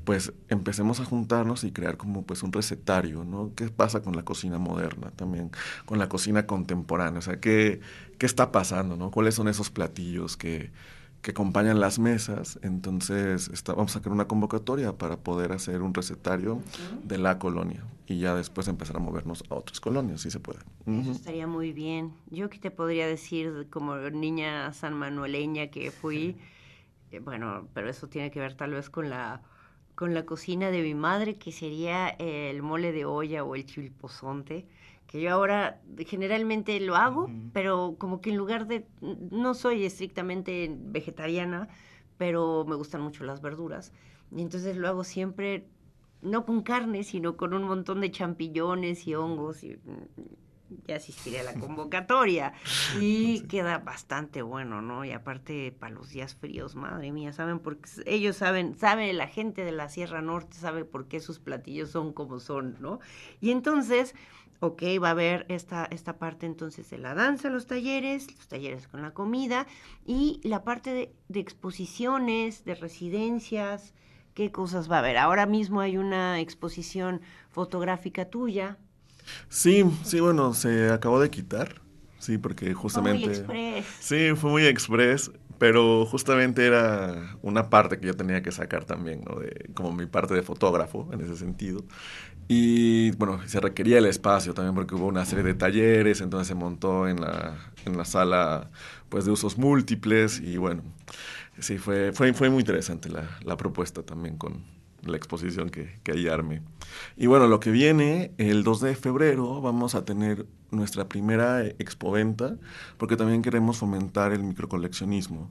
[0.05, 3.53] pues empecemos a juntarnos y crear como pues un recetario, ¿no?
[3.55, 5.51] ¿Qué pasa con la cocina moderna también,
[5.85, 7.19] con la cocina contemporánea?
[7.19, 7.81] O sea, ¿qué,
[8.17, 9.11] qué está pasando, ¿no?
[9.11, 10.73] ¿Cuáles son esos platillos que,
[11.21, 12.59] que acompañan las mesas?
[12.63, 16.63] Entonces, está- vamos a sacar una convocatoria para poder hacer un recetario
[17.05, 20.61] de la colonia y ya después empezar a movernos a otras colonias, si se puede.
[20.87, 22.15] Eso estaría muy bien.
[22.31, 26.37] Yo que te podría decir como niña sanmanueleña que fui,
[27.19, 29.43] bueno, pero eso tiene que ver tal vez con la
[30.01, 34.67] con la cocina de mi madre, que sería el mole de olla o el chilpozonte,
[35.07, 40.75] que yo ahora generalmente lo hago, pero como que en lugar de, no soy estrictamente
[40.75, 41.69] vegetariana,
[42.17, 43.93] pero me gustan mucho las verduras.
[44.35, 45.67] Y entonces lo hago siempre,
[46.23, 49.79] no con carne, sino con un montón de champiñones y hongos y
[50.87, 52.53] ya asistiré a la convocatoria.
[53.01, 55.05] Y queda bastante bueno, ¿no?
[55.05, 59.65] Y aparte, para los días fríos, madre mía, saben porque ellos saben, sabe la gente
[59.65, 63.01] de la Sierra Norte, sabe por qué sus platillos son como son, ¿no?
[63.41, 64.15] Y entonces,
[64.61, 68.89] ok, va a haber esta, esta parte entonces de la danza, los talleres, los talleres
[68.89, 69.67] con la comida
[70.07, 73.95] y la parte de, de exposiciones, de residencias.
[74.35, 75.19] ¿Qué cosas va a haber?
[75.19, 78.79] Ahora mismo hay una exposición fotográfica tuya,
[79.49, 81.81] Sí, sí, bueno, se acabó de quitar.
[82.19, 83.45] Sí, porque justamente...
[83.45, 83.87] Fue muy express.
[84.01, 89.23] Sí, fue muy express, pero justamente era una parte que yo tenía que sacar también,
[89.27, 89.41] ¿no?
[89.41, 91.85] De, como mi parte de fotógrafo, en ese sentido.
[92.53, 96.55] Y bueno, se requería el espacio también porque hubo una serie de talleres, entonces se
[96.55, 98.71] montó en la, en la sala
[99.09, 100.83] pues de usos múltiples y bueno,
[101.61, 104.65] sí, fue, fue, fue muy interesante la, la propuesta también con,
[105.05, 106.63] la exposición que, que ahí arme.
[107.17, 112.57] Y bueno, lo que viene, el 2 de febrero vamos a tener nuestra primera expoventa,
[112.97, 115.49] porque también queremos fomentar el microcoleccionismo.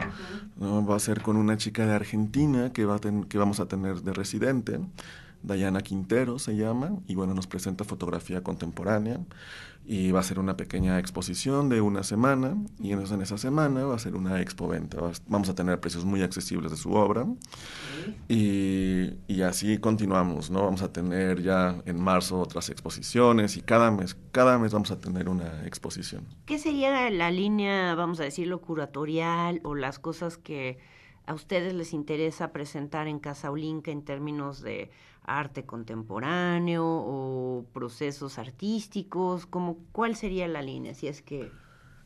[0.61, 4.13] Va a ser con una chica de Argentina que, va que vamos a tener de
[4.13, 4.79] residente.
[5.41, 9.19] Dayana Quintero se llama, y bueno, nos presenta fotografía contemporánea
[9.85, 13.95] y va a ser una pequeña exposición de una semana y en esa semana va
[13.95, 14.99] a ser una expoventa.
[15.27, 17.25] Vamos a tener precios muy accesibles de su obra
[18.27, 20.63] y, y, así continuamos, ¿no?
[20.63, 24.99] Vamos a tener ya en marzo otras exposiciones y cada mes, cada mes vamos a
[24.99, 26.27] tener una exposición.
[26.45, 30.77] ¿Qué sería la línea, vamos a decirlo, curatorial o las cosas que
[31.25, 34.91] a ustedes les interesa presentar en Casa Olinka en términos de
[35.37, 39.45] arte contemporáneo o procesos artísticos?
[39.45, 41.51] Como, ¿Cuál sería la línea, si es que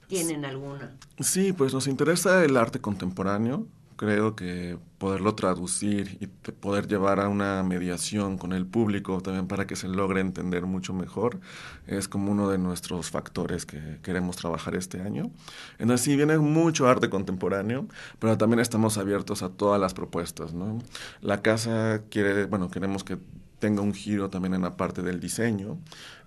[0.07, 0.97] tienen alguna?
[1.19, 7.27] Sí, pues nos interesa el arte contemporáneo, creo que poderlo traducir y poder llevar a
[7.27, 11.39] una mediación con el público también para que se logre entender mucho mejor
[11.87, 15.31] es como uno de nuestros factores que queremos trabajar este año.
[15.77, 17.87] Entonces sí, viene mucho arte contemporáneo,
[18.19, 20.53] pero también estamos abiertos a todas las propuestas.
[20.53, 20.79] ¿no?
[21.21, 23.17] La casa quiere, bueno, queremos que
[23.63, 25.77] tenga un giro también en la parte del diseño.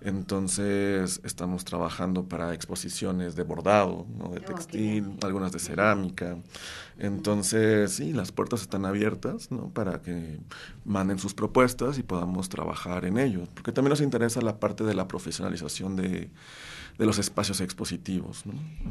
[0.01, 4.29] Entonces estamos trabajando para exposiciones de bordado, ¿no?
[4.29, 6.39] de textil, algunas de cerámica.
[6.97, 9.69] Entonces, sí, las puertas están abiertas ¿no?
[9.69, 10.39] para que
[10.83, 13.43] manden sus propuestas y podamos trabajar en ello.
[13.53, 16.31] Porque también nos interesa la parte de la profesionalización de,
[16.97, 18.43] de los espacios expositivos.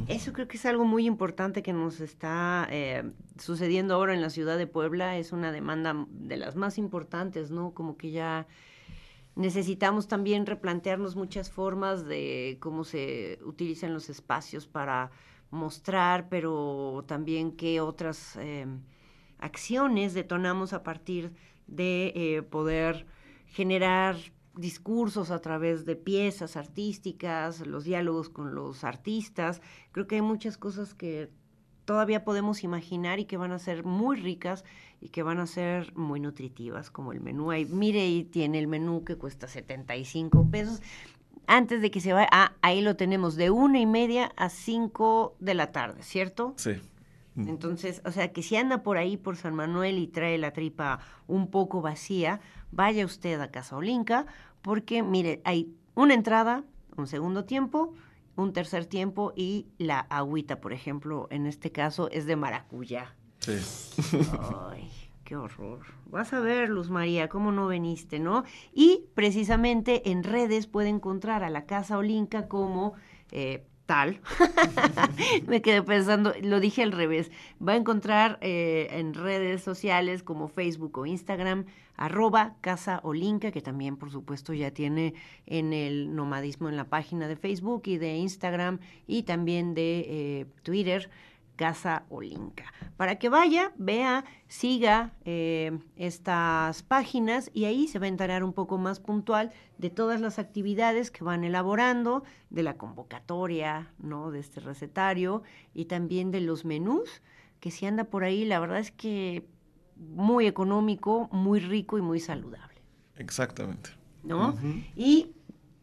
[0.07, 4.29] Eso creo que es algo muy importante que nos está eh, sucediendo ahora en la
[4.29, 5.17] ciudad de Puebla.
[5.17, 7.71] Es una demanda de las más importantes, ¿no?
[7.71, 8.47] Como que ya
[9.35, 15.11] necesitamos también replantearnos muchas formas de cómo se utilizan los espacios para
[15.51, 18.65] mostrar, pero también qué otras eh,
[19.39, 21.33] acciones detonamos a partir
[21.67, 23.05] de eh, poder
[23.47, 24.15] generar
[24.59, 29.61] discursos a través de piezas artísticas, los diálogos con los artistas.
[29.91, 31.29] Creo que hay muchas cosas que
[31.85, 34.65] todavía podemos imaginar y que van a ser muy ricas
[34.99, 37.51] y que van a ser muy nutritivas, como el menú.
[37.51, 40.81] Ahí, mire, ahí tiene el menú que cuesta 75 pesos.
[41.47, 45.37] Antes de que se vaya, ah, ahí lo tenemos de una y media a cinco
[45.39, 46.53] de la tarde, ¿cierto?
[46.57, 46.73] Sí.
[47.37, 50.99] Entonces, o sea, que si anda por ahí por San Manuel y trae la tripa
[51.27, 52.41] un poco vacía,
[52.71, 54.25] vaya usted a Casa Olinka,
[54.61, 56.63] porque mire, hay una entrada,
[56.95, 57.93] un segundo tiempo,
[58.35, 63.15] un tercer tiempo y la agüita, por ejemplo, en este caso es de maracuyá.
[63.39, 63.57] Sí.
[64.69, 64.89] Ay,
[65.23, 65.79] qué horror.
[66.05, 68.43] Vas a ver, Luz María, cómo no veniste, ¿no?
[68.73, 72.93] Y precisamente en redes puede encontrar a la Casa Olinka como
[73.31, 74.21] eh, tal.
[75.47, 77.31] Me quedé pensando, lo dije al revés.
[77.65, 81.65] Va a encontrar eh, en redes sociales como Facebook o Instagram,
[81.97, 87.27] arroba Casa Olinka, que también por supuesto ya tiene en el nomadismo en la página
[87.27, 91.09] de Facebook y de Instagram y también de eh, Twitter.
[91.57, 92.71] Casa Olinka.
[92.95, 98.53] Para que vaya, vea, siga eh, estas páginas y ahí se va a enterar un
[98.53, 104.31] poco más puntual de todas las actividades que van elaborando, de la convocatoria, ¿no?
[104.31, 105.41] De este recetario
[105.73, 107.23] y también de los menús,
[107.59, 109.47] que si anda por ahí, la verdad es que
[109.99, 112.81] muy económico, muy rico y muy saludable.
[113.15, 113.91] Exactamente.
[114.23, 114.57] ¿No?
[114.95, 115.31] Y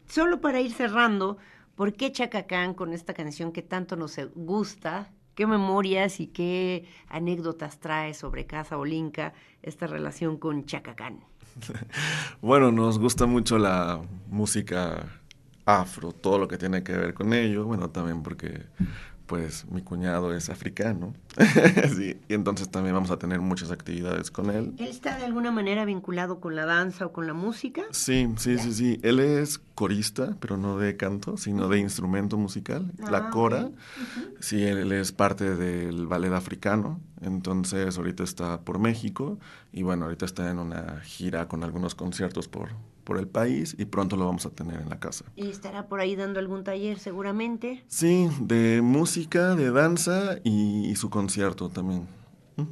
[0.07, 1.37] solo para ir cerrando,
[1.75, 5.11] ¿por qué Chacacán con esta canción que tanto nos gusta?
[5.33, 11.19] ¿Qué memorias y qué anécdotas trae sobre Casa Olinka esta relación con Chacacán?
[12.41, 15.05] bueno, nos gusta mucho la música
[15.65, 18.65] afro, todo lo que tiene que ver con ello, bueno, también porque
[19.27, 21.13] pues mi cuñado es africano.
[21.95, 24.73] sí, y entonces también vamos a tener muchas actividades con él.
[24.77, 27.83] ¿Él está de alguna manera vinculado con la danza o con la música?
[27.91, 28.99] Sí, sí, sí, sí.
[29.03, 33.63] Él es corista, pero no de canto, sino de instrumento musical, la Ah, cora.
[33.65, 33.73] ok.
[34.39, 39.39] Sí, él es parte del ballet africano, entonces ahorita está por México
[39.73, 42.69] y bueno, ahorita está en una gira con algunos conciertos por,
[43.05, 45.23] por el país y pronto lo vamos a tener en la casa.
[45.35, 47.85] Y estará por ahí dando algún taller seguramente.
[47.87, 52.07] Sí, de música, de danza y, y su concierto también.
[52.57, 52.63] ¿Mm?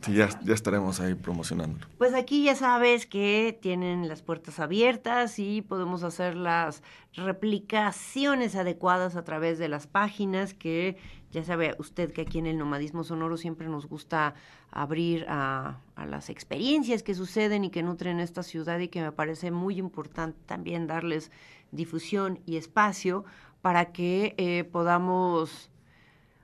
[0.00, 1.86] Sí, ya, ya estaremos ahí promocionándolo.
[1.98, 6.82] Pues aquí ya sabes que tienen las puertas abiertas y podemos hacer las
[7.12, 10.96] replicaciones adecuadas a través de las páginas que
[11.34, 14.34] ya sabe usted que aquí en el nomadismo sonoro siempre nos gusta
[14.70, 19.10] abrir a, a las experiencias que suceden y que nutren esta ciudad y que me
[19.10, 21.32] parece muy importante también darles
[21.72, 23.24] difusión y espacio
[23.62, 25.70] para que eh, podamos,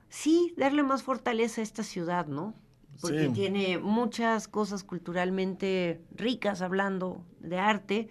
[0.09, 2.55] sí, darle más fortaleza a esta ciudad, ¿no?
[3.01, 3.32] porque Sí.
[3.32, 8.09] tiene muchas cosas culturalmente ricas hablando de arte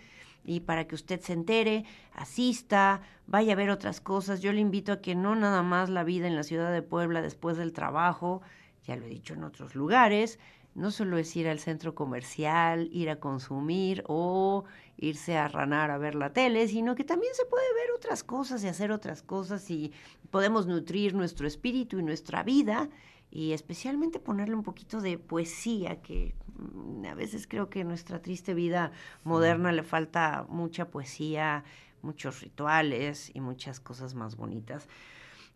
[0.49, 4.41] y para que usted se entere, asista, vaya a ver otras cosas.
[4.41, 7.21] Yo le invito a que no nada más la vida en la ciudad de Puebla
[7.21, 8.41] después del trabajo,
[8.83, 10.39] ya lo he dicho en otros lugares,
[10.73, 14.65] no solo es ir al centro comercial, ir a consumir o
[14.97, 18.63] irse a ranar a ver la tele, sino que también se puede ver otras cosas
[18.63, 19.91] y hacer otras cosas y
[20.31, 22.89] podemos nutrir nuestro espíritu y nuestra vida
[23.31, 28.21] y especialmente ponerle un poquito de poesía, que mm, a veces creo que en nuestra
[28.21, 28.91] triste vida
[29.23, 31.63] moderna le falta mucha poesía,
[32.01, 34.87] muchos rituales y muchas cosas más bonitas.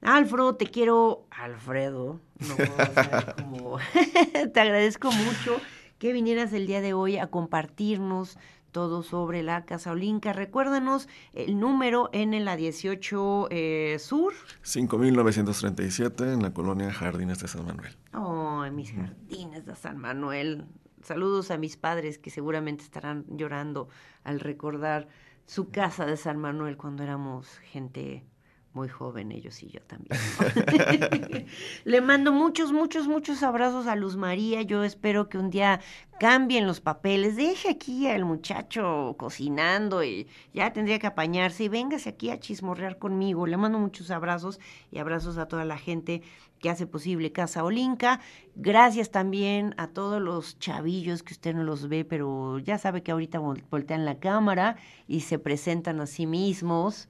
[0.01, 3.77] Alfredo, te quiero, Alfredo, no puedo como,
[4.53, 5.59] te agradezco mucho
[5.97, 8.37] que vinieras el día de hoy a compartirnos
[8.73, 10.33] todo sobre la Casa Olinca.
[10.33, 14.33] Recuérdanos el número en la 18 eh, Sur.
[14.63, 17.95] 5.937 en la colonia Jardines de San Manuel.
[18.13, 20.65] Oh, en mis jardines de San Manuel.
[21.01, 23.87] Saludos a mis padres que seguramente estarán llorando
[24.23, 25.07] al recordar
[25.45, 28.25] su casa de San Manuel cuando éramos gente
[28.73, 30.17] muy joven, ellos y yo también.
[31.85, 34.61] Le mando muchos, muchos, muchos abrazos a Luz María.
[34.63, 35.79] Yo espero que un día
[36.19, 37.35] cambien los papeles.
[37.35, 41.65] Deje aquí al muchacho cocinando y ya tendría que apañarse.
[41.65, 43.45] Y véngase aquí a chismorrear conmigo.
[43.45, 44.59] Le mando muchos abrazos
[44.91, 46.23] y abrazos a toda la gente
[46.59, 48.21] que hace posible Casa Olinca.
[48.55, 53.11] Gracias también a todos los chavillos que usted no los ve, pero ya sabe que
[53.11, 57.09] ahorita vol- voltean la cámara y se presentan a sí mismos.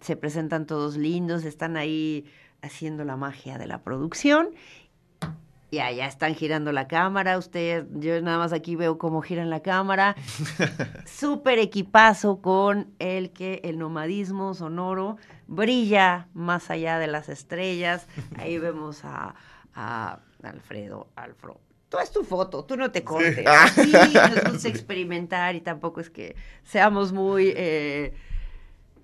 [0.00, 2.24] Se presentan todos lindos, están ahí
[2.62, 4.50] haciendo la magia de la producción.
[5.70, 7.36] Ya, ya están girando la cámara.
[7.36, 10.16] Usted, yo nada más aquí veo cómo giran la cámara.
[11.04, 18.08] Súper equipazo con el que el nomadismo sonoro brilla más allá de las estrellas.
[18.38, 19.34] Ahí vemos a,
[19.74, 21.60] a Alfredo, Alfro.
[21.90, 23.44] Tú es tu foto, tú no te cortes.
[23.74, 28.14] Sí, nos gusta experimentar y tampoco es que seamos muy eh,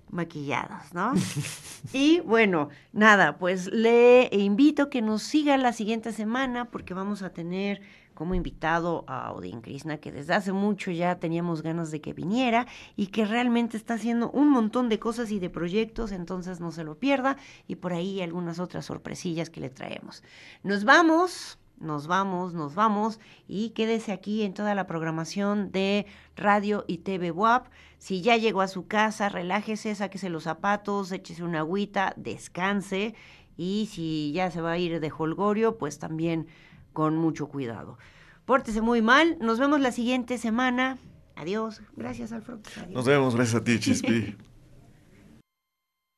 [0.09, 1.13] maquillados, ¿no?
[1.93, 7.29] Y bueno, nada, pues le invito que nos siga la siguiente semana porque vamos a
[7.29, 7.81] tener
[8.15, 12.65] como invitado a Odin Krishna, que desde hace mucho ya teníamos ganas de que viniera
[12.95, 16.83] y que realmente está haciendo un montón de cosas y de proyectos, entonces no se
[16.83, 17.37] lo pierda
[17.67, 20.23] y por ahí algunas otras sorpresillas que le traemos.
[20.63, 26.05] Nos vamos, nos vamos, nos vamos y quédese aquí en toda la programación de
[26.35, 27.67] Radio y TV WAP.
[27.97, 33.15] Si ya llegó a su casa, relájese, sáquese los zapatos, échese una agüita, descanse
[33.57, 36.47] y si ya se va a ir de holgorio, pues también
[36.93, 37.97] con mucho cuidado.
[38.45, 40.97] Pórtese muy mal, nos vemos la siguiente semana.
[41.35, 41.81] Adiós.
[41.95, 42.61] Gracias, Alfredo.
[42.77, 42.93] Adiós.
[42.93, 44.35] Nos vemos, gracias a ti, Chispi.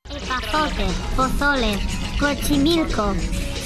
[0.10, 0.88] Epazote,
[1.18, 1.80] pozole,
[2.18, 3.14] cochimilco,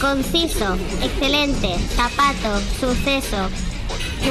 [0.01, 3.49] conciso, excelente, zapato, suceso,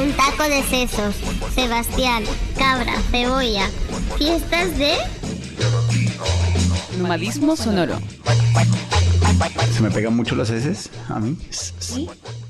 [0.02, 1.14] un taco de sesos,
[1.54, 2.24] Sebastián,
[2.58, 3.70] cabra, cebolla,
[4.18, 4.96] fiestas de...
[6.98, 8.00] Nomadismo sonoro.
[9.72, 11.38] Se me pegan mucho las heces a mí.
[11.50, 12.08] ¿Sí?